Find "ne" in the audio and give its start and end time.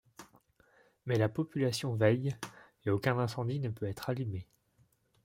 3.59-3.69